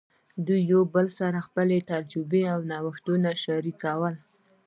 دوی 0.45 0.61
یو 0.71 0.81
بل 0.93 1.07
سره 1.19 1.45
خپلې 1.47 1.77
تجربې 1.91 2.43
او 2.53 2.59
نوښتونه 2.71 3.29
شریکول. 3.43 4.15